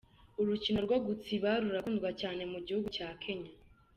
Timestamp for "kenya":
3.21-3.51